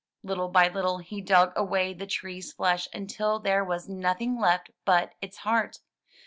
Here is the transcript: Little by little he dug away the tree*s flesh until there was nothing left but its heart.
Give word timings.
Little 0.23 0.47
by 0.47 0.67
little 0.67 0.97
he 0.97 1.21
dug 1.21 1.53
away 1.55 1.93
the 1.93 2.07
tree*s 2.07 2.53
flesh 2.53 2.87
until 2.91 3.37
there 3.37 3.63
was 3.63 3.87
nothing 3.87 4.39
left 4.41 4.71
but 4.83 5.13
its 5.21 5.37
heart. 5.37 5.77